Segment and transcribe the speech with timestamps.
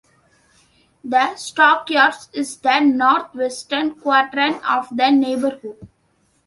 [1.03, 5.87] The Stockyards is the northwestern quadrant of the neighbourhood.